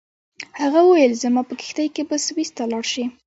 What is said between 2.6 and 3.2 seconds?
لاړ شې.